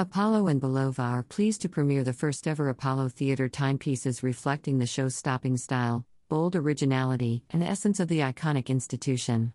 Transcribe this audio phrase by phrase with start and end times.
[0.00, 4.86] Apollo and Bulova are pleased to premiere the first ever Apollo Theater timepieces reflecting the
[4.86, 9.52] show's stopping style, bold originality, and essence of the iconic institution.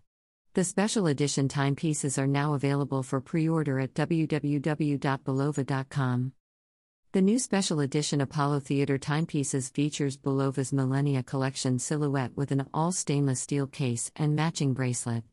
[0.54, 6.32] The special edition timepieces are now available for pre order at www.bulova.com.
[7.10, 12.92] The new special edition Apollo Theater timepieces features Bulova's Millennia Collection silhouette with an all
[12.92, 15.24] stainless steel case and matching bracelet.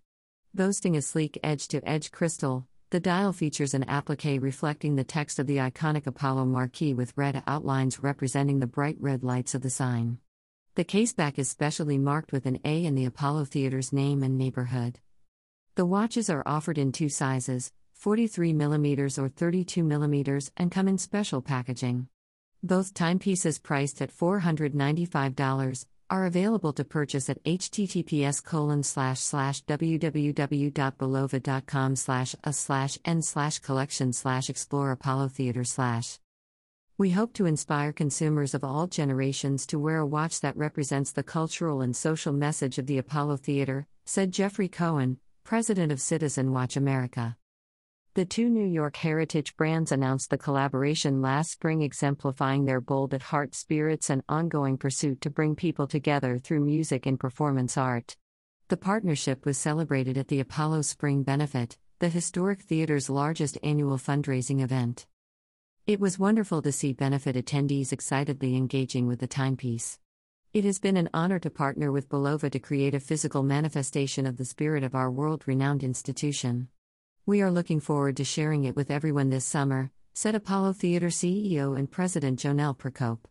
[0.55, 5.39] Boasting a sleek edge to edge crystal, the dial features an applique reflecting the text
[5.39, 9.69] of the iconic Apollo marquee with red outlines representing the bright red lights of the
[9.71, 10.19] sign.
[10.75, 14.99] The caseback is specially marked with an A in the Apollo Theater's name and neighborhood.
[15.73, 22.09] The watches are offered in two sizes 43mm or 32mm, and come in special packaging.
[22.61, 31.95] Both timepieces priced at $495 are available to purchase at https colon slash slash www.bulova.com
[31.95, 36.19] slash a slash n slash collection slash explore apollo theater slash
[36.99, 41.23] we hope to inspire consumers of all generations to wear a watch that represents the
[41.23, 46.77] cultural and social message of the Apollo Theater, said Jeffrey Cohen, president of Citizen Watch
[46.77, 47.35] America.
[48.15, 53.23] The two New York heritage brands announced the collaboration last spring, exemplifying their bold at
[53.23, 58.15] heart spirits and ongoing pursuit to bring people together through music and performance art.
[58.67, 64.61] The partnership was celebrated at the Apollo Spring Benefit, the historic theater's largest annual fundraising
[64.61, 65.07] event.
[65.87, 69.97] It was wonderful to see benefit attendees excitedly engaging with the timepiece.
[70.53, 74.37] It has been an honor to partner with Bulova to create a physical manifestation of
[74.37, 76.67] the spirit of our world renowned institution.
[77.25, 81.79] We are looking forward to sharing it with everyone this summer, said Apollo Theater CEO
[81.79, 83.29] and President Jonelle Procope.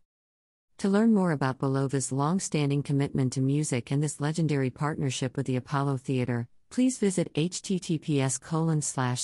[0.78, 5.44] To learn more about Bulova's long standing commitment to music and this legendary partnership with
[5.44, 9.22] the Apollo Theater, please visit https colon slash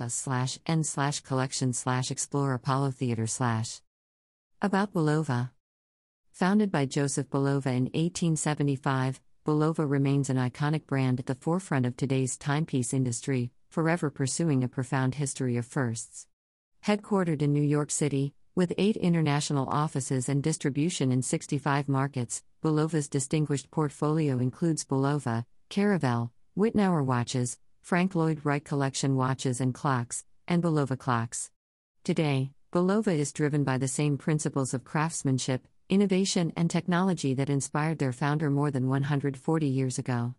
[0.00, 3.80] us slash n slash collection slash explore Apollo Theater slash.
[4.62, 5.50] About Bulova.
[6.30, 11.96] Founded by Joseph Bulova in 1875, Bulova remains an iconic brand at the forefront of
[11.96, 16.26] today's timepiece industry, forever pursuing a profound history of firsts.
[16.86, 23.08] Headquartered in New York City, with eight international offices and distribution in 65 markets, Bulova's
[23.08, 30.62] distinguished portfolio includes Bulova, Caravel, Wittnauer watches, Frank Lloyd Wright collection watches and clocks, and
[30.62, 31.50] Bulova clocks.
[32.04, 37.98] Today, Bulova is driven by the same principles of craftsmanship, innovation, and technology that inspired
[37.98, 40.34] their founder more than 140 years ago.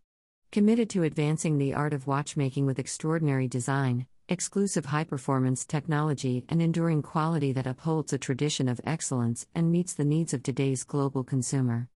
[0.52, 6.62] Committed to advancing the art of watchmaking with extraordinary design, exclusive high performance technology, and
[6.62, 11.24] enduring quality that upholds a tradition of excellence and meets the needs of today's global
[11.24, 11.90] consumer.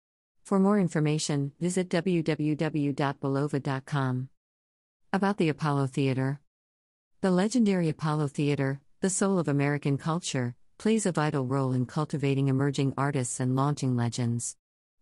[0.44, 4.30] For more information, visit www.bulova.com.
[5.14, 6.40] About the Apollo Theater
[7.22, 12.48] The legendary Apollo Theater, the soul of American culture, plays a vital role in cultivating
[12.48, 14.56] emerging artists and launching legends.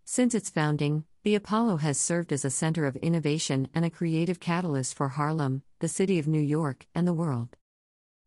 [0.05, 4.39] Since its founding, the Apollo has served as a center of innovation and a creative
[4.39, 7.55] catalyst for Harlem, the city of New York, and the world.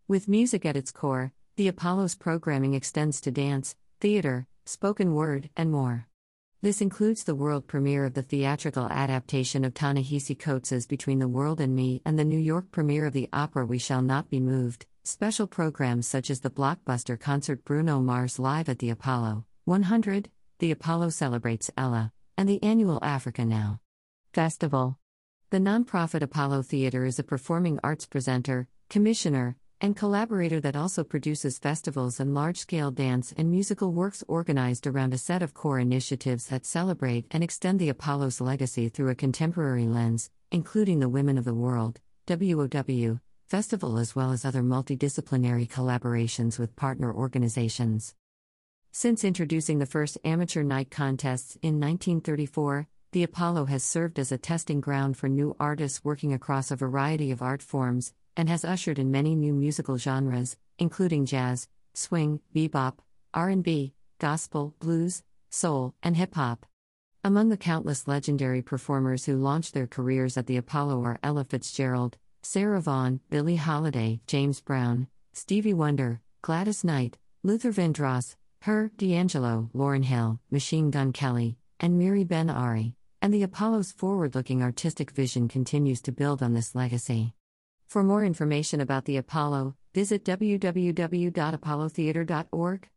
[0.07, 5.71] With music at its core, the Apollo's programming extends to dance, theater, spoken word, and
[5.71, 6.09] more.
[6.63, 11.61] This includes the world premiere of the theatrical adaptation of Ta-Nehisi Coates' Between the World
[11.61, 14.87] and Me and the New York premiere of the opera We Shall Not Be Moved,
[15.07, 20.71] Special programs such as the blockbuster concert Bruno Mars Live at the Apollo 100, the
[20.71, 23.81] Apollo Celebrates Ella, and the annual Africa Now
[24.33, 24.99] Festival.
[25.51, 31.59] The nonprofit Apollo Theater is a performing arts presenter, commissioner, and collaborator that also produces
[31.59, 36.47] festivals and large scale dance and musical works organized around a set of core initiatives
[36.47, 41.45] that celebrate and extend the Apollo's legacy through a contemporary lens, including the Women of
[41.45, 48.15] the World, WOW, festival as well as other multidisciplinary collaborations with partner organizations.
[48.91, 54.39] Since introducing the first amateur night contests in 1934, the Apollo has served as a
[54.39, 58.99] testing ground for new artists working across a variety of art forms and has ushered
[58.99, 62.95] in many new musical genres, including jazz, swing, bebop,
[63.33, 66.67] R&B, gospel, blues, soul, and hip hop.
[67.23, 72.17] Among the countless legendary performers who launched their careers at the Apollo are Ella Fitzgerald,
[72.45, 80.05] Sarah Vaughan, Billie Holiday, James Brown, Stevie Wonder, Gladys Knight, Luther Vandross, H.E.R., D'Angelo, Lauryn
[80.05, 85.49] Hill, Machine Gun Kelly, and Miri Ben Ari, and the Apollo's forward looking artistic vision
[85.49, 87.33] continues to build on this legacy.
[87.87, 92.89] For more information about the Apollo, visit www.apollotheater.org.